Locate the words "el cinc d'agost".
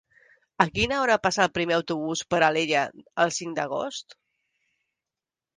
3.27-4.21